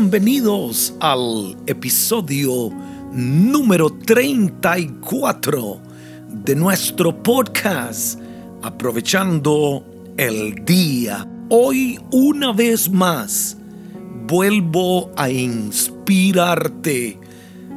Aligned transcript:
bienvenidos 0.00 0.94
al 1.00 1.56
episodio 1.66 2.70
número 3.10 3.90
34 3.90 5.80
de 6.44 6.54
nuestro 6.54 7.20
podcast 7.20 8.20
Aprovechando 8.62 9.84
el 10.16 10.64
Día. 10.64 11.28
Hoy 11.48 11.98
una 12.12 12.52
vez 12.52 12.88
más 12.88 13.56
vuelvo 14.28 15.10
a 15.16 15.30
inspirarte 15.30 17.18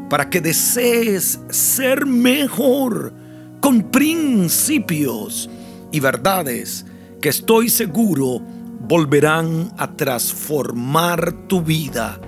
para 0.07 0.29
que 0.29 0.42
desees 0.42 1.39
ser 1.50 2.06
mejor 2.06 3.15
con 3.61 3.89
principios 3.89 5.50
y 5.92 6.00
verdades 6.00 6.86
que 7.19 7.29
estoy 7.29 7.68
seguro 7.68 8.43
volverán 8.91 9.71
a 9.77 9.95
transformar 9.95 11.47
tu 11.47 11.61
vida, 11.61 12.19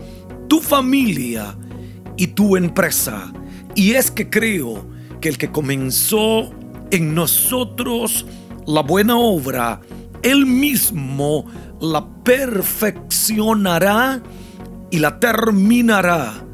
tu 0.48 0.62
familia 0.62 1.58
y 2.16 2.28
tu 2.28 2.56
empresa. 2.56 3.34
Y 3.76 3.96
es 3.96 4.10
que 4.10 4.30
creo 4.30 4.88
que 5.20 5.28
el 5.28 5.38
que 5.38 5.52
comenzó 5.52 6.52
en 6.90 7.14
nosotros 7.14 8.26
la 8.66 8.82
buena 8.82 9.18
obra, 9.18 9.82
él 10.22 10.46
mismo 10.46 11.44
la 11.82 12.08
perfeccionará 12.24 14.24
y 14.90 15.00
la 15.00 15.20
terminará 15.20 16.46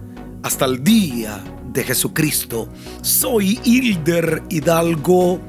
hasta 0.41 0.65
el 0.65 0.83
día 0.83 1.39
de 1.71 1.83
Jesucristo. 1.83 2.67
Soy 3.03 3.59
Hilder 3.63 4.41
Hidalgo, 4.49 5.39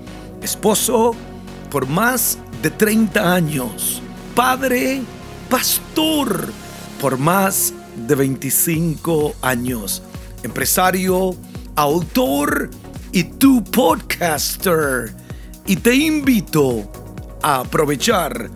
esposo 0.42 1.12
por 1.70 1.88
más 1.88 2.36
de 2.61 2.69
30 2.69 3.33
años 3.33 4.02
padre, 4.41 5.02
pastor 5.50 6.50
por 6.98 7.19
más 7.19 7.74
de 8.08 8.14
25 8.14 9.34
años, 9.42 10.02
empresario, 10.42 11.36
autor 11.77 12.70
y 13.12 13.24
tu 13.24 13.62
podcaster. 13.62 15.14
Y 15.66 15.77
te 15.77 15.94
invito 15.94 16.91
a 17.42 17.61
aprovechar 17.61 18.48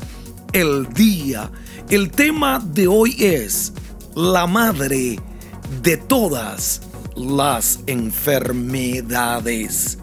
el 0.55 0.89
día. 0.95 1.51
El 1.91 2.11
tema 2.11 2.65
de 2.65 2.87
hoy 2.87 3.17
es 3.19 3.75
la 4.15 4.47
madre 4.47 5.21
de 5.83 5.99
todas 5.99 6.81
las 7.15 7.81
enfermedades. 7.87 9.99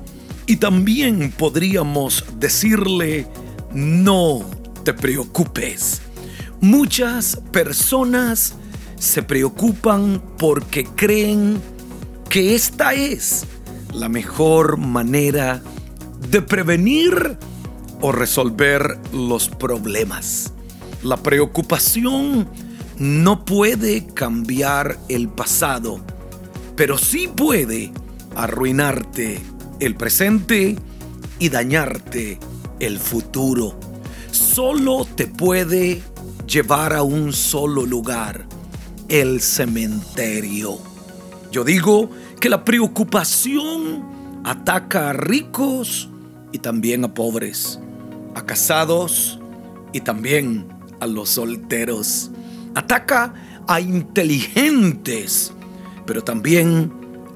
Y 0.45 0.57
también 0.57 1.33
podríamos 1.35 2.23
decirle 2.37 3.25
no 3.73 4.60
te 4.83 4.93
preocupes. 4.93 6.01
Muchas 6.59 7.37
personas 7.51 8.55
se 8.97 9.23
preocupan 9.23 10.21
porque 10.37 10.85
creen 10.85 11.59
que 12.29 12.55
esta 12.55 12.93
es 12.93 13.45
la 13.93 14.09
mejor 14.09 14.77
manera 14.77 15.61
de 16.29 16.41
prevenir 16.41 17.37
o 17.99 18.11
resolver 18.11 18.99
los 19.13 19.49
problemas. 19.49 20.53
La 21.03 21.17
preocupación 21.17 22.47
no 22.97 23.45
puede 23.45 24.05
cambiar 24.05 24.97
el 25.09 25.29
pasado, 25.29 25.99
pero 26.75 26.97
sí 26.97 27.27
puede 27.27 27.91
arruinarte 28.35 29.39
el 29.79 29.95
presente 29.95 30.75
y 31.39 31.49
dañarte 31.49 32.39
el 32.79 32.99
futuro 32.99 33.90
solo 34.41 35.05
te 35.05 35.27
puede 35.27 36.01
llevar 36.47 36.93
a 36.93 37.03
un 37.03 37.31
solo 37.31 37.85
lugar, 37.85 38.45
el 39.07 39.39
cementerio. 39.39 40.79
Yo 41.51 41.63
digo 41.63 42.09
que 42.39 42.49
la 42.49 42.65
preocupación 42.65 44.03
ataca 44.43 45.11
a 45.11 45.13
ricos 45.13 46.09
y 46.51 46.57
también 46.57 47.05
a 47.05 47.13
pobres, 47.13 47.79
a 48.33 48.45
casados 48.45 49.39
y 49.93 50.01
también 50.01 50.67
a 50.99 51.07
los 51.07 51.29
solteros. 51.29 52.31
Ataca 52.73 53.33
a 53.67 53.79
inteligentes, 53.79 55.53
pero 56.07 56.23
también 56.23 56.91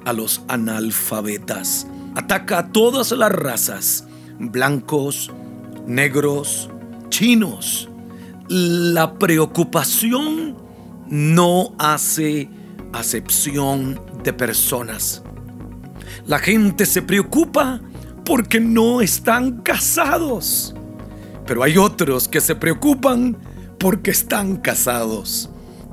a 0.05 0.13
los 0.13 0.41
analfabetas. 0.47 1.85
Ataca 2.15 2.59
a 2.59 2.71
todas 2.71 3.11
las 3.11 3.31
razas, 3.31 4.05
blancos, 4.39 5.31
negros, 5.85 6.69
chinos. 7.17 7.87
La 8.49 9.13
preocupación 9.17 10.57
no 11.07 11.73
hace 11.77 12.49
acepción 12.91 14.01
de 14.21 14.33
personas. 14.33 15.23
La 16.27 16.39
gente 16.39 16.85
se 16.85 17.01
preocupa 17.01 17.79
porque 18.25 18.59
no 18.59 18.99
están 18.99 19.61
casados. 19.61 20.75
Pero 21.45 21.63
hay 21.63 21.77
otros 21.77 22.27
que 22.27 22.41
se 22.41 22.53
preocupan 22.53 23.37
porque 23.79 24.11
están 24.11 24.57
casados. 24.57 25.49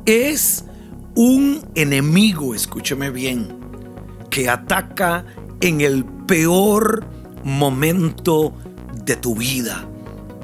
Es 0.06 0.64
un 1.14 1.64
enemigo, 1.76 2.52
escúcheme 2.52 3.10
bien, 3.10 3.46
que 4.28 4.48
ataca 4.48 5.24
en 5.60 5.82
el 5.82 6.04
peor 6.26 7.06
momento 7.44 8.54
de 9.04 9.14
tu 9.14 9.36
vida 9.36 9.86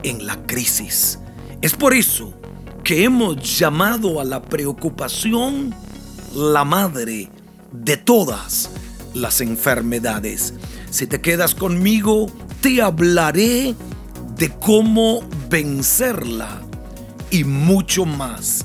en 0.03 0.27
la 0.27 0.47
crisis. 0.47 1.19
Es 1.61 1.75
por 1.75 1.95
eso 1.95 2.35
que 2.85 3.05
hemos 3.05 3.59
llamado 3.59 4.21
a 4.21 4.25
la 4.25 4.43
preocupación 4.43 5.75
la 6.35 6.65
madre 6.65 7.31
de 7.73 7.97
todas 7.97 8.71
las 9.15 9.41
enfermedades. 9.41 10.55
Si 10.91 11.07
te 11.07 11.21
quedas 11.21 11.55
conmigo, 11.55 12.31
te 12.61 12.81
hablaré 12.81 13.75
de 14.37 14.51
cómo 14.61 15.21
vencerla 15.51 16.63
y 17.31 17.45
mucho 17.45 18.05
más. 18.05 18.63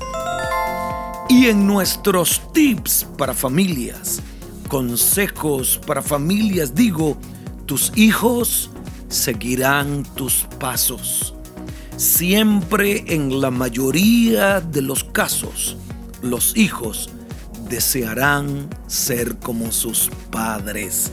Y 1.28 1.46
en 1.46 1.66
nuestros 1.66 2.40
tips 2.52 3.06
para 3.18 3.34
familias, 3.34 4.20
consejos 4.68 5.80
para 5.86 6.02
familias, 6.02 6.74
digo, 6.74 7.16
tus 7.66 7.92
hijos 7.96 8.70
seguirán 9.14 10.02
tus 10.16 10.48
pasos. 10.58 11.34
Siempre 11.96 13.04
en 13.06 13.40
la 13.40 13.52
mayoría 13.52 14.60
de 14.60 14.82
los 14.82 15.04
casos, 15.04 15.76
los 16.20 16.56
hijos 16.56 17.10
desearán 17.68 18.68
ser 18.88 19.38
como 19.38 19.70
sus 19.70 20.10
padres. 20.30 21.12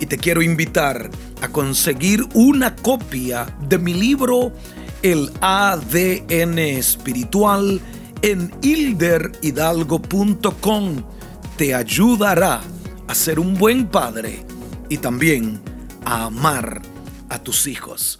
Y 0.00 0.06
te 0.06 0.16
quiero 0.16 0.42
invitar 0.42 1.10
a 1.40 1.48
conseguir 1.48 2.24
una 2.34 2.76
copia 2.76 3.46
de 3.68 3.78
mi 3.78 3.94
libro 3.94 4.52
El 5.02 5.32
ADN 5.40 6.58
espiritual 6.58 7.80
en 8.22 8.52
hilderhidalgo.com. 8.62 11.02
Te 11.56 11.74
ayudará 11.74 12.60
a 13.08 13.14
ser 13.14 13.40
un 13.40 13.54
buen 13.54 13.88
padre 13.88 14.46
y 14.88 14.98
también 14.98 15.60
a 16.04 16.26
amar 16.26 16.93
a 17.34 17.42
tus 17.42 17.66
hijos. 17.66 18.16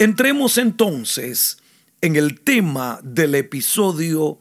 Entremos 0.00 0.58
entonces 0.58 1.58
en 2.00 2.16
el 2.16 2.40
tema 2.40 2.98
del 3.04 3.36
episodio 3.36 4.40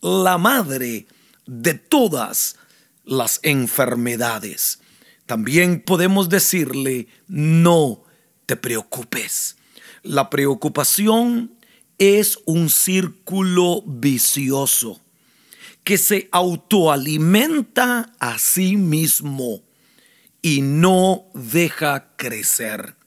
La 0.00 0.38
madre 0.38 1.06
de 1.44 1.74
todas 1.74 2.56
las 3.04 3.40
enfermedades. 3.42 4.80
También 5.26 5.82
podemos 5.82 6.30
decirle, 6.30 7.06
no 7.28 8.04
te 8.46 8.56
preocupes. 8.56 9.56
La 10.02 10.30
preocupación 10.30 11.52
es 11.98 12.38
un 12.46 12.70
círculo 12.70 13.82
vicioso 13.86 15.02
que 15.84 15.98
se 15.98 16.30
autoalimenta 16.32 18.10
a 18.18 18.38
sí 18.38 18.78
mismo 18.78 19.60
y 20.40 20.62
no 20.62 21.26
deja 21.34 22.16
crecer. 22.16 23.03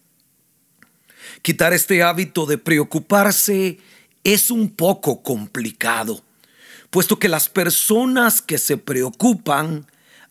Quitar 1.42 1.74
este 1.74 2.04
hábito 2.04 2.46
de 2.46 2.58
preocuparse 2.58 3.80
es 4.24 4.52
un 4.52 4.70
poco 4.70 5.24
complicado, 5.24 6.24
puesto 6.90 7.20
que 7.20 7.30
las 7.30 7.50
personas 7.50 8.42
que 8.42 8.58
se 8.58 8.78
preocupan 8.78 9.86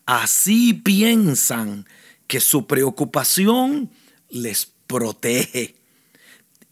así 0.05 0.73
piensan 0.73 1.85
que 2.27 2.39
su 2.39 2.67
preocupación 2.67 3.89
les 4.29 4.71
protege. 4.87 5.75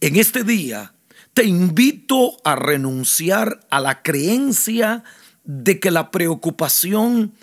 En 0.00 0.16
este 0.16 0.44
día 0.44 0.92
te 1.34 1.44
invito 1.44 2.36
a 2.44 2.56
renunciar 2.56 3.66
a 3.70 3.80
la 3.80 4.02
creencia 4.02 5.04
de 5.44 5.80
que 5.80 5.90
la 5.90 6.10
preocupación 6.10 7.34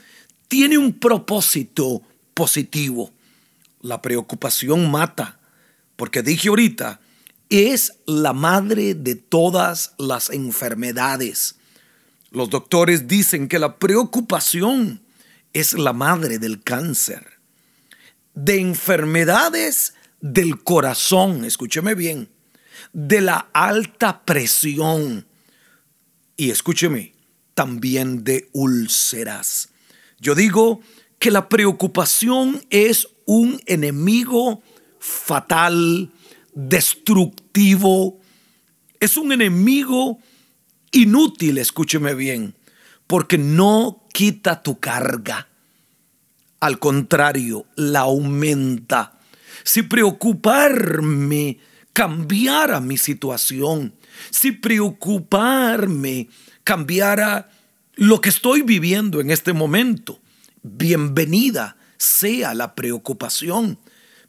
tiene 0.47 0.77
un 0.77 0.94
propósito 0.94 2.01
positivo. 2.33 3.12
La 3.81 4.01
preocupación 4.01 4.89
mata 4.89 5.39
porque 5.95 6.22
dije 6.22 6.50
ahorita, 6.50 7.00
es 7.50 7.94
la 8.06 8.34
madre 8.34 8.95
de 8.95 9.16
todas 9.16 9.94
las 9.98 10.30
enfermedades. 10.30 11.56
Los 12.31 12.50
doctores 12.50 13.07
dicen 13.07 13.48
que 13.48 13.60
la 13.60 13.78
preocupación 13.78 15.04
es 15.54 15.74
la 15.74 15.94
madre 15.94 16.40
del 16.40 16.63
cáncer, 16.63 17.40
de 18.34 18.60
enfermedades 18.60 19.94
del 20.19 20.63
corazón, 20.63 21.45
escúcheme 21.45 21.94
bien, 21.94 22.30
de 22.92 23.22
la 23.22 23.50
alta 23.54 24.24
presión 24.25 25.28
y 26.36 26.50
escúcheme, 26.50 27.13
también 27.54 28.24
de 28.24 28.50
úlceras. 28.51 29.69
Yo 30.19 30.34
digo 30.34 30.81
que 31.19 31.30
la 31.30 31.50
preocupación 31.50 32.66
es 32.69 33.07
un 33.25 33.62
enemigo 33.66 34.63
fatal, 35.03 36.09
destructivo, 36.53 38.21
es 39.01 39.17
un 39.17 39.33
enemigo 39.33 40.19
inútil, 40.91 41.57
escúcheme 41.57 42.15
bien, 42.15 42.55
porque 43.05 43.38
no 43.38 44.07
quita 44.13 44.63
tu 44.63 44.79
carga. 44.79 45.50
Al 46.61 46.79
contrario, 46.79 47.65
la 47.75 48.01
aumenta. 48.01 49.19
Si 49.65 49.81
preocuparme 49.81 51.59
cambiara 51.91 52.79
mi 52.79 52.95
situación, 52.95 53.94
si 54.29 54.53
preocuparme 54.53 56.29
cambiara 56.63 57.51
lo 57.95 58.21
que 58.21 58.29
estoy 58.29 58.61
viviendo 58.61 59.19
en 59.19 59.31
este 59.31 59.51
momento, 59.51 60.21
bienvenida 60.61 61.75
sea 61.97 62.53
la 62.53 62.73
preocupación, 62.73 63.77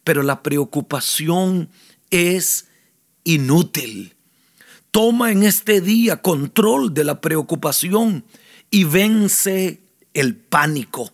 pero 0.05 0.23
la 0.23 0.43
preocupación 0.43 1.71
es 2.11 2.69
inútil. 3.25 4.15
Toma 4.91 5.33
en 5.33 5.43
este 5.43 5.81
día 5.81 6.23
control 6.23 6.95
de 6.95 7.05
la 7.05 7.21
preocupación 7.21 8.25
y 8.71 8.85
vence 8.85 9.81
el 10.13 10.37
pánico. 10.37 11.13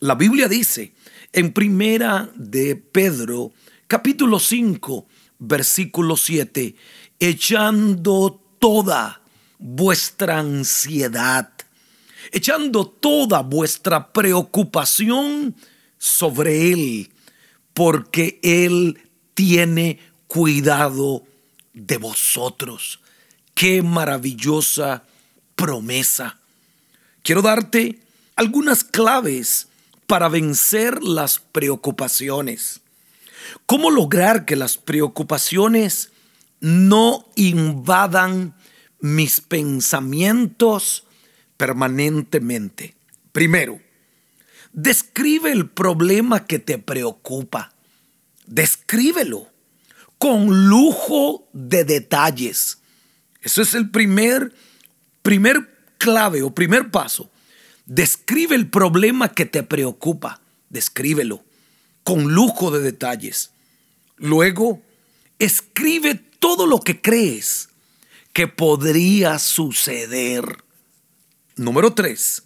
La 0.00 0.14
Biblia 0.14 0.48
dice 0.48 0.92
en 1.32 1.52
primera 1.52 2.30
de 2.36 2.76
Pedro, 2.76 3.52
capítulo 3.86 4.38
5, 4.38 5.06
versículo 5.38 6.16
7, 6.16 6.76
echando 7.18 8.40
toda 8.58 9.20
vuestra 9.58 10.40
ansiedad, 10.40 11.50
echando 12.30 12.86
toda 12.86 13.40
vuestra 13.42 14.12
preocupación 14.12 15.56
sobre 15.98 16.72
Él, 16.72 17.10
porque 17.74 18.38
Él 18.42 19.00
tiene 19.34 19.98
cuidado 20.26 21.24
de 21.72 21.98
vosotros. 21.98 23.00
Qué 23.54 23.82
maravillosa 23.82 25.04
promesa. 25.54 26.38
Quiero 27.22 27.42
darte 27.42 28.00
algunas 28.36 28.84
claves 28.84 29.68
para 30.06 30.28
vencer 30.28 31.02
las 31.02 31.38
preocupaciones. 31.38 32.80
¿Cómo 33.66 33.90
lograr 33.90 34.44
que 34.44 34.56
las 34.56 34.76
preocupaciones 34.76 36.10
no 36.60 37.26
invadan 37.36 38.54
mis 39.00 39.40
pensamientos 39.40 41.04
permanentemente? 41.56 42.94
Primero, 43.32 43.80
describe 44.74 45.52
el 45.52 45.70
problema 45.70 46.44
que 46.44 46.58
te 46.58 46.78
preocupa. 46.78 47.72
Descríbelo 48.46 49.48
con 50.18 50.68
lujo 50.68 51.48
de 51.52 51.84
detalles. 51.84 52.78
Eso 53.40 53.62
es 53.62 53.74
el 53.74 53.90
primer, 53.90 54.52
primer 55.22 55.70
clave 55.96 56.42
o 56.42 56.54
primer 56.54 56.90
paso. 56.90 57.30
Describe 57.86 58.54
el 58.54 58.68
problema 58.68 59.32
que 59.32 59.46
te 59.46 59.62
preocupa. 59.62 60.40
Descríbelo 60.68 61.42
con 62.02 62.34
lujo 62.34 62.70
de 62.70 62.80
detalles. 62.80 63.52
Luego, 64.16 64.82
escribe 65.38 66.14
todo 66.38 66.66
lo 66.66 66.80
que 66.80 67.00
crees 67.00 67.68
que 68.32 68.48
podría 68.48 69.38
suceder. 69.38 70.64
Número 71.56 71.94
tres, 71.94 72.42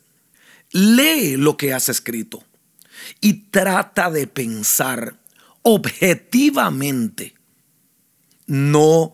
lee 0.72 1.36
lo 1.36 1.56
que 1.56 1.72
has 1.72 1.88
escrito 1.88 2.44
y 3.20 3.50
trata 3.50 4.10
de 4.10 4.26
pensar 4.26 5.18
objetivamente. 5.62 7.34
No 8.46 9.12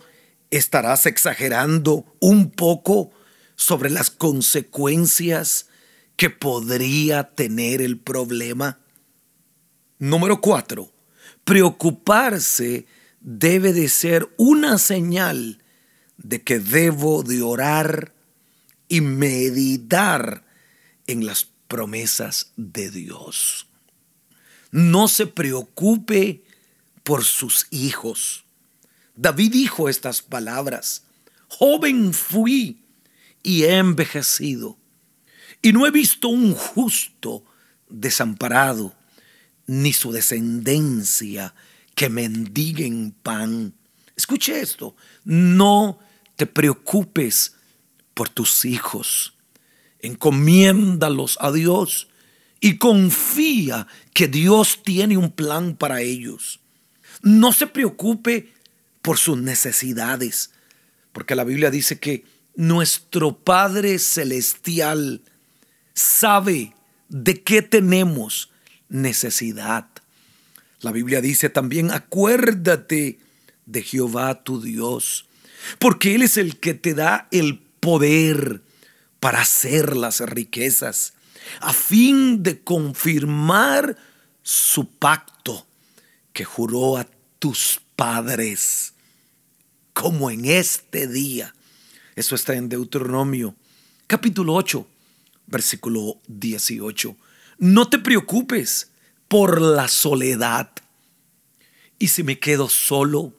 estarás 0.51 1.06
exagerando 1.06 2.17
un 2.21 2.51
poco 2.51 3.11
sobre 3.56 3.91
las 3.91 4.11
consecuencias 4.11 5.69
que 6.17 6.31
podría 6.31 7.35
tener 7.35 7.83
el 7.83 7.99
problema. 7.99 8.79
Número 9.99 10.41
cuatro, 10.41 10.93
preocuparse 11.45 12.87
debe 13.21 13.73
de 13.73 13.89
ser 13.89 14.29
una 14.37 14.79
señal 14.79 15.62
de 16.19 16.43
que 16.43 16.59
debo 16.59 17.23
de 17.23 17.43
orar 17.43 18.15
y 18.89 19.01
meditar 19.01 20.44
en 21.06 21.27
las 21.27 21.47
promesas 21.69 22.53
de 22.56 22.91
Dios. 22.91 23.67
No 24.71 25.09
se 25.09 25.27
preocupe 25.27 26.45
por 27.03 27.25
sus 27.25 27.67
hijos. 27.71 28.45
David 29.17 29.53
dijo 29.53 29.89
estas 29.89 30.23
palabras, 30.23 31.05
joven 31.49 32.12
fui 32.12 32.83
y 33.43 33.65
he 33.65 33.77
envejecido, 33.77 34.79
y 35.62 35.73
no 35.73 35.87
he 35.87 35.91
visto 35.91 36.29
un 36.29 36.55
justo 36.55 37.45
desamparado, 37.89 38.95
ni 39.67 39.93
su 39.93 40.12
descendencia 40.12 41.55
que 41.95 42.09
mendiguen 42.09 43.12
pan. 43.23 43.75
Escuche 44.17 44.61
esto, 44.61 44.97
no 45.25 45.99
te 46.37 46.47
preocupes 46.47 47.55
por 48.15 48.29
tus 48.29 48.65
hijos, 48.65 49.35
encomiéndalos 50.06 51.39
a 51.41 51.51
Dios 51.51 52.09
y 52.61 52.79
confía 52.79 53.87
que 54.12 54.29
Dios 54.29 54.83
tiene 54.83 55.17
un 55.17 55.31
plan 55.31 55.77
para 55.77 56.01
ellos. 56.01 56.61
No 57.23 57.53
se 57.53 57.67
preocupe 57.67 58.53
por 59.03 59.19
sus 59.19 59.39
necesidades, 59.39 60.51
porque 61.13 61.34
la 61.34 61.44
Biblia 61.44 61.70
dice 61.70 61.99
que 61.99 62.25
nuestro 62.55 63.37
Padre 63.37 63.99
Celestial 63.99 65.23
sabe 65.94 66.75
de 67.08 67.43
qué 67.43 67.63
tenemos 67.63 68.51
necesidad. 68.89 69.89
La 70.81 70.93
Biblia 70.93 71.20
dice 71.20 71.49
también, 71.51 71.91
acuérdate 71.91 73.19
de 73.67 73.82
Jehová 73.82 74.43
tu 74.43 74.61
Dios, 74.61 75.27
porque 75.79 76.15
Él 76.15 76.23
es 76.23 76.37
el 76.37 76.58
que 76.58 76.75
te 76.75 76.94
da 76.94 77.29
el 77.31 77.58
poder 77.81 78.64
para 79.25 79.41
hacer 79.41 79.97
las 79.97 80.21
riquezas, 80.21 81.15
a 81.61 81.73
fin 81.73 82.43
de 82.43 82.63
confirmar 82.63 83.97
su 84.43 84.87
pacto 84.87 85.67
que 86.35 86.45
juró 86.45 86.99
a 86.99 87.09
tus 87.39 87.81
padres, 87.97 88.93
como 89.95 90.31
en 90.31 90.45
este 90.45 91.07
día 91.07 91.55
eso 92.15 92.35
está 92.35 92.53
en 92.53 92.69
Deuteronomio 92.69 93.57
capítulo 94.07 94.53
8, 94.57 94.87
versículo 95.47 96.21
18. 96.29 97.17
No 97.57 97.89
te 97.89 97.99
preocupes 97.99 98.91
por 99.27 99.63
la 99.63 99.89
soledad. 99.89 100.71
¿Y 101.99 102.09
si 102.09 102.23
me 102.25 102.39
quedo 102.39 102.69
solo? 102.69 103.33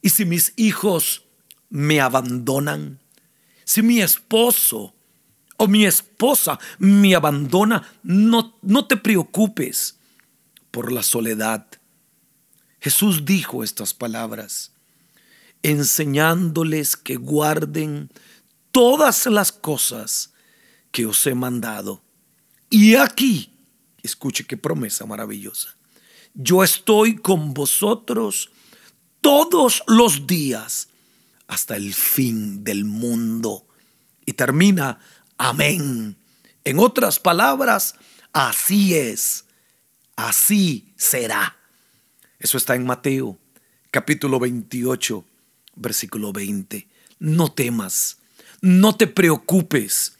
¿Y 0.00 0.08
si 0.08 0.24
mis 0.24 0.54
hijos 0.56 1.26
me 1.68 2.00
abandonan? 2.00 2.98
Si 3.66 3.82
mi 3.82 4.00
esposo 4.00 4.94
o 5.58 5.68
mi 5.68 5.84
esposa 5.84 6.58
me 6.78 7.14
abandona, 7.14 7.86
no, 8.02 8.56
no 8.62 8.86
te 8.86 8.96
preocupes 8.96 9.98
por 10.70 10.90
la 10.90 11.02
soledad. 11.02 11.66
Jesús 12.80 13.24
dijo 13.24 13.62
estas 13.62 13.92
palabras 13.92 14.72
enseñándoles 15.62 16.96
que 16.96 17.16
guarden 17.16 18.10
todas 18.70 19.26
las 19.26 19.52
cosas 19.52 20.32
que 20.92 21.06
os 21.06 21.26
he 21.26 21.34
mandado. 21.34 22.02
Y 22.70 22.94
aquí, 22.94 23.52
escuche 24.02 24.44
qué 24.44 24.56
promesa 24.56 25.06
maravillosa, 25.06 25.76
yo 26.34 26.62
estoy 26.62 27.16
con 27.16 27.52
vosotros 27.52 28.50
todos 29.20 29.82
los 29.88 30.26
días 30.26 30.88
hasta 31.48 31.76
el 31.76 31.92
fin 31.94 32.62
del 32.62 32.84
mundo. 32.84 33.66
Y 34.24 34.34
termina, 34.34 35.00
amén. 35.38 36.16
En 36.64 36.78
otras 36.78 37.18
palabras, 37.18 37.94
así 38.32 38.94
es, 38.94 39.44
así 40.16 40.92
será. 40.96 41.56
Eso 42.38 42.58
está 42.58 42.74
en 42.74 42.84
Mateo 42.84 43.38
capítulo 43.90 44.38
28 44.38 45.24
versículo 45.78 46.32
20. 46.32 46.86
No 47.18 47.52
temas, 47.52 48.18
no 48.60 48.96
te 48.96 49.06
preocupes. 49.06 50.14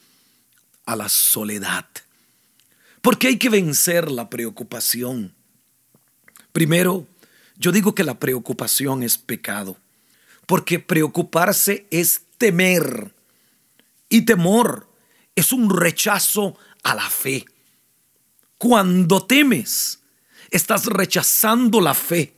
a 0.87 0.97
la 0.97 1.11
soledad. 1.11 1.87
Porque 3.03 3.27
hay 3.27 3.37
que 3.37 3.51
vencer 3.51 4.11
la 4.11 4.31
preocupación. 4.31 5.35
Primero, 6.53 7.07
yo 7.59 7.73
digo 7.73 7.95
que 7.95 8.05
la 8.05 8.19
preocupación 8.19 9.03
es 9.03 9.19
pecado, 9.19 9.77
porque 10.47 10.79
preocuparse 10.79 11.87
es 11.91 12.23
temer 12.39 13.13
y 14.09 14.23
temor 14.23 14.88
es 15.39 15.53
un 15.53 15.71
rechazo 15.71 16.57
a 16.83 16.95
la 16.95 17.09
fe. 17.09 17.45
Cuando 18.57 19.25
temes, 19.25 20.01
estás 20.51 20.87
rechazando 20.87 21.81
la 21.81 21.95
fe. 21.95 22.35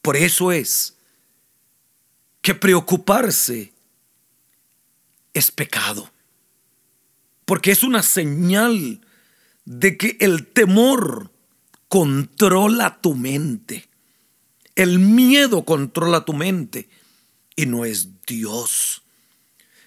Por 0.00 0.16
eso 0.16 0.52
es 0.52 0.96
que 2.40 2.54
preocuparse 2.54 3.72
es 5.32 5.50
pecado. 5.50 6.10
Porque 7.44 7.72
es 7.72 7.82
una 7.82 8.02
señal 8.02 9.00
de 9.64 9.96
que 9.96 10.16
el 10.20 10.46
temor 10.46 11.30
controla 11.88 13.00
tu 13.00 13.14
mente. 13.14 13.88
El 14.74 14.98
miedo 14.98 15.64
controla 15.64 16.24
tu 16.24 16.32
mente 16.32 16.88
y 17.56 17.66
no 17.66 17.84
es 17.84 18.24
Dios. 18.26 19.03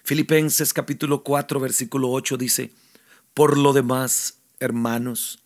Filipenses 0.08 0.72
capítulo 0.72 1.22
4 1.22 1.60
versículo 1.60 2.10
8 2.12 2.38
dice, 2.38 2.72
por 3.34 3.58
lo 3.58 3.74
demás, 3.74 4.36
hermanos, 4.58 5.40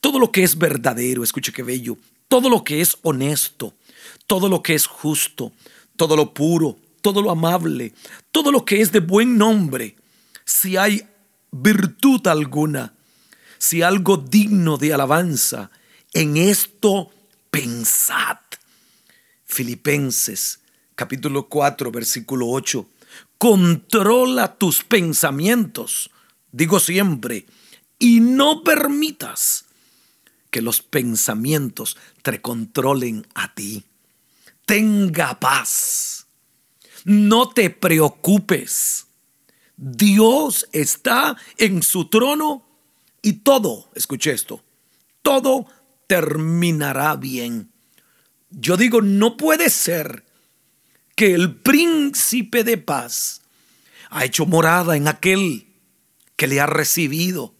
todo 0.00 0.18
lo 0.18 0.32
que 0.32 0.42
es 0.42 0.56
verdadero, 0.56 1.22
escuche 1.22 1.52
qué 1.52 1.62
bello, 1.62 1.98
todo 2.26 2.48
lo 2.48 2.64
que 2.64 2.80
es 2.80 2.96
honesto, 3.02 3.74
todo 4.26 4.48
lo 4.48 4.62
que 4.62 4.74
es 4.74 4.86
justo, 4.86 5.52
todo 5.96 6.16
lo 6.16 6.32
puro, 6.32 6.78
todo 7.02 7.20
lo 7.20 7.30
amable, 7.30 7.92
todo 8.32 8.50
lo 8.50 8.64
que 8.64 8.80
es 8.80 8.90
de 8.90 9.00
buen 9.00 9.36
nombre, 9.36 9.96
si 10.46 10.78
hay 10.78 11.06
virtud 11.50 12.26
alguna, 12.26 12.94
si 13.58 13.82
algo 13.82 14.16
digno 14.16 14.78
de 14.78 14.94
alabanza, 14.94 15.70
en 16.14 16.38
esto 16.38 17.10
pensad. 17.50 18.38
Filipenses 19.44 20.60
capítulo 20.94 21.50
4 21.50 21.90
versículo 21.90 22.48
8. 22.48 22.86
Controla 23.38 24.56
tus 24.56 24.82
pensamientos, 24.84 26.10
digo 26.52 26.80
siempre, 26.80 27.46
y 27.98 28.20
no 28.20 28.62
permitas 28.64 29.66
que 30.50 30.62
los 30.62 30.80
pensamientos 30.82 31.96
te 32.22 32.40
controlen 32.40 33.26
a 33.34 33.54
ti. 33.54 33.84
Tenga 34.64 35.38
paz. 35.38 36.26
No 37.04 37.50
te 37.50 37.70
preocupes. 37.70 39.06
Dios 39.76 40.66
está 40.72 41.36
en 41.58 41.82
su 41.82 42.06
trono 42.06 42.66
y 43.22 43.34
todo, 43.34 43.90
escuche 43.94 44.32
esto, 44.32 44.62
todo 45.20 45.66
terminará 46.06 47.16
bien. 47.16 47.70
Yo 48.50 48.76
digo, 48.76 49.02
no 49.02 49.36
puede 49.36 49.68
ser 49.68 50.24
que 51.16 51.34
el 51.34 51.56
príncipe 51.56 52.62
de 52.62 52.76
paz 52.78 53.40
ha 54.10 54.24
hecho 54.24 54.46
morada 54.46 54.96
en 54.96 55.08
aquel 55.08 55.66
que 56.36 56.46
le 56.46 56.60
ha 56.60 56.66
recibido. 56.66 57.54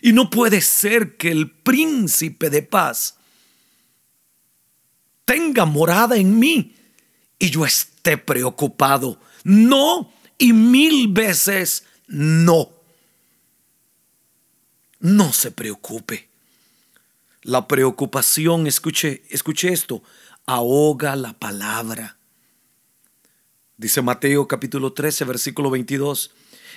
Y 0.00 0.12
no 0.12 0.30
puede 0.30 0.60
ser 0.62 1.16
que 1.16 1.30
el 1.30 1.50
príncipe 1.50 2.48
de 2.48 2.62
paz 2.62 3.16
tenga 5.24 5.64
morada 5.64 6.16
en 6.16 6.38
mí 6.38 6.74
y 7.38 7.50
yo 7.50 7.66
esté 7.66 8.16
preocupado. 8.16 9.20
No, 9.44 10.12
y 10.38 10.52
mil 10.52 11.08
veces 11.08 11.84
no. 12.06 12.70
No 15.00 15.32
se 15.32 15.50
preocupe. 15.50 16.28
La 17.42 17.66
preocupación, 17.66 18.68
escuche, 18.68 19.24
escuche 19.28 19.72
esto, 19.72 20.04
ahoga 20.46 21.16
la 21.16 21.32
palabra. 21.32 22.16
Dice 23.82 24.00
Mateo 24.00 24.46
capítulo 24.46 24.92
13, 24.92 25.24
versículo 25.24 25.68
22, 25.68 26.30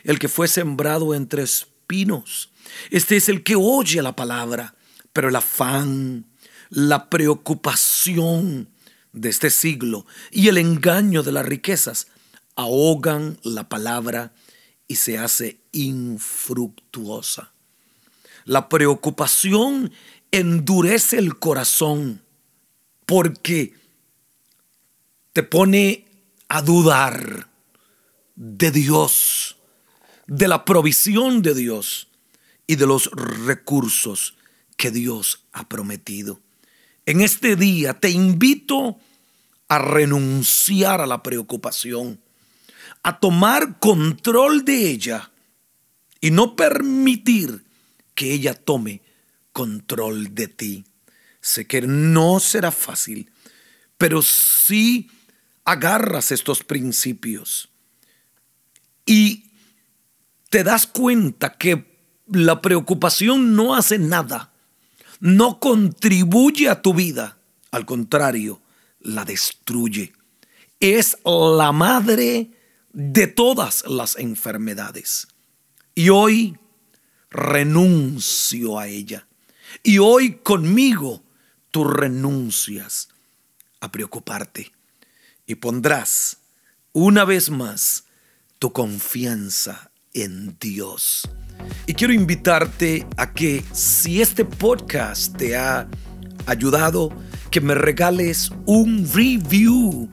el 0.06 0.18
que 0.18 0.28
fue 0.28 0.48
sembrado 0.48 1.14
entre 1.14 1.44
espinos, 1.44 2.50
este 2.90 3.16
es 3.16 3.30
el 3.30 3.44
que 3.44 3.56
oye 3.56 4.02
la 4.02 4.16
palabra, 4.16 4.74
pero 5.14 5.30
el 5.30 5.36
afán, 5.36 6.26
la 6.72 7.12
preocupación 7.12 8.70
de 9.14 9.30
este 9.30 9.52
siglo 9.52 10.08
y 10.32 10.48
el 10.48 10.58
engaño 10.58 11.22
de 11.22 11.32
las 11.32 11.46
riquezas 11.46 12.08
ahogan 12.56 13.38
la 13.44 13.70
palabra 13.70 14.34
y 14.88 14.96
se 14.96 15.20
hace 15.20 15.60
infructuosa. 15.74 17.52
La 18.46 18.68
preocupación 18.68 19.92
endurece 20.32 21.20
el 21.20 21.38
corazón 21.38 22.24
porque 23.06 23.76
te 25.34 25.44
pone 25.44 26.05
a 26.50 26.62
dudar 26.62 27.50
de 28.36 28.72
Dios, 28.72 29.58
de 30.28 30.48
la 30.48 30.66
provisión 30.66 31.42
de 31.42 31.54
Dios 31.54 32.08
y 32.68 32.76
de 32.76 32.88
los 32.88 33.10
recursos 33.12 34.36
que 34.78 34.92
Dios 34.92 35.46
ha 35.52 35.68
prometido. 35.68 36.40
En 37.06 37.22
este 37.22 37.56
día 37.56 37.94
te 37.94 38.10
invito 38.10 39.00
a 39.68 39.80
renunciar 39.80 41.02
a 41.02 41.08
la 41.08 41.24
preocupación, 41.24 42.20
a 43.04 43.20
tomar 43.20 43.80
control 43.80 44.66
de 44.66 44.90
ella 44.90 45.32
y 46.20 46.32
no 46.32 46.56
permitir 46.56 47.64
que 48.16 48.34
ella 48.34 48.54
tome 48.54 49.02
control 49.52 50.34
de 50.34 50.48
ti. 50.48 50.86
Sé 51.42 51.68
que 51.68 51.82
no 51.82 52.40
será 52.40 52.72
fácil, 52.72 53.32
pero 53.98 54.22
sí 54.22 55.10
agarras 55.66 56.32
estos 56.32 56.64
principios 56.64 57.70
y 59.06 59.52
te 60.50 60.64
das 60.64 60.88
cuenta 60.88 61.58
que 61.58 62.00
la 62.28 62.62
preocupación 62.62 63.56
no 63.56 63.76
hace 63.76 64.00
nada, 64.00 64.54
no 65.20 65.60
contribuye 65.60 66.70
a 66.70 66.82
tu 66.82 66.94
vida, 66.94 67.38
al 67.72 67.86
contrario, 67.86 68.62
la 69.02 69.26
destruye. 69.26 70.14
Es 70.80 71.18
la 71.26 71.72
madre 71.72 72.52
de 72.94 73.28
todas 73.28 73.86
las 73.88 74.18
enfermedades. 74.18 75.28
Y 75.94 76.10
hoy 76.10 76.58
renuncio 77.30 78.80
a 78.80 78.88
ella. 78.88 79.28
Y 79.84 79.98
hoy 79.98 80.36
conmigo 80.38 81.24
tú 81.72 81.84
renuncias 81.84 83.10
a 83.80 83.92
preocuparte 83.92 84.75
y 85.46 85.56
pondrás 85.56 86.38
una 86.94 87.26
vez 87.26 87.50
más 87.50 88.06
tu 88.60 88.72
confianza 88.72 89.92
en 90.14 90.58
Dios. 90.60 91.28
Y 91.88 91.94
quiero 91.94 92.14
invitarte 92.14 93.06
a 93.18 93.34
que 93.34 93.64
si 93.72 94.22
este 94.22 94.46
podcast 94.46 95.36
te 95.38 95.56
ha 95.56 95.88
ayudado, 96.46 97.12
que 97.52 97.62
me 97.62 97.76
regales 97.76 98.52
un 98.66 99.10
review 99.14 100.10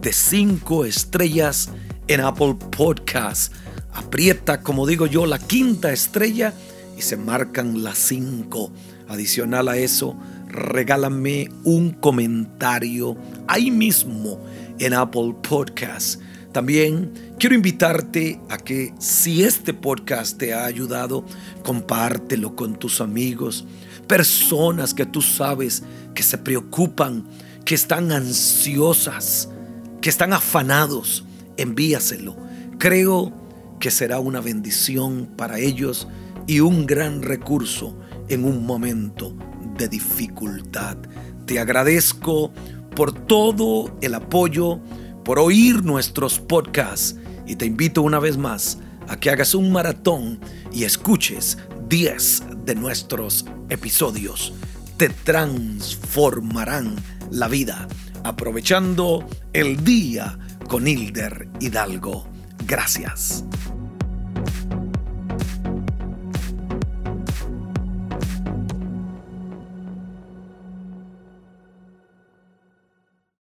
de 0.00 0.12
cinco 0.12 0.84
estrellas 0.84 1.70
en 2.08 2.20
Apple 2.20 2.56
Podcast. 2.76 3.52
Aprieta, 3.92 4.62
como 4.62 4.86
digo 4.86 5.06
yo, 5.06 5.26
la 5.26 5.38
quinta 5.38 5.92
estrella 5.92 6.52
y 6.96 7.02
se 7.02 7.16
marcan 7.16 7.82
las 7.82 7.98
cinco. 7.98 8.72
Adicional 9.08 9.68
a 9.68 9.76
eso, 9.78 10.16
regálame 10.48 11.50
un 11.64 11.90
comentario 11.90 13.16
ahí 13.46 13.70
mismo 13.70 14.38
en 14.78 14.94
Apple 14.94 15.34
Podcast. 15.42 16.20
También 16.52 17.12
quiero 17.38 17.54
invitarte 17.54 18.40
a 18.48 18.56
que 18.56 18.94
si 18.98 19.44
este 19.44 19.74
podcast 19.74 20.38
te 20.38 20.54
ha 20.54 20.64
ayudado, 20.64 21.24
compártelo 21.62 22.56
con 22.56 22.78
tus 22.78 23.00
amigos, 23.00 23.66
personas 24.06 24.94
que 24.94 25.04
tú 25.04 25.20
sabes 25.20 25.82
que 26.14 26.22
se 26.22 26.38
preocupan, 26.38 27.26
que 27.64 27.74
están 27.74 28.10
ansiosas, 28.10 29.50
que 30.00 30.08
están 30.08 30.32
afanados. 30.32 31.24
Envíaselo. 31.58 32.36
Creo 32.78 33.32
que 33.80 33.90
será 33.90 34.18
una 34.18 34.40
bendición 34.40 35.28
para 35.36 35.58
ellos 35.58 36.08
y 36.46 36.60
un 36.60 36.86
gran 36.86 37.22
recurso 37.22 37.98
en 38.28 38.44
un 38.44 38.64
momento 38.64 39.36
de 39.76 39.88
dificultad. 39.88 40.96
Te 41.44 41.60
agradezco 41.60 42.52
por 42.96 43.12
todo 43.12 43.96
el 44.00 44.14
apoyo, 44.14 44.80
por 45.22 45.38
oír 45.38 45.84
nuestros 45.84 46.40
podcasts 46.40 47.16
y 47.46 47.54
te 47.56 47.66
invito 47.66 48.02
una 48.02 48.18
vez 48.18 48.38
más 48.38 48.78
a 49.06 49.20
que 49.20 49.30
hagas 49.30 49.54
un 49.54 49.70
maratón 49.70 50.40
y 50.72 50.84
escuches 50.84 51.58
10 51.88 52.64
de 52.64 52.74
nuestros 52.74 53.44
episodios. 53.68 54.52
Te 54.96 55.10
transformarán 55.10 56.96
la 57.30 57.48
vida 57.48 57.86
aprovechando 58.24 59.24
el 59.52 59.84
día 59.84 60.38
con 60.66 60.88
Hilder 60.88 61.48
Hidalgo. 61.60 62.26
Gracias. 62.66 63.44